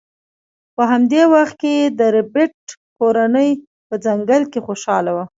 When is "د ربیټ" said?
1.99-2.57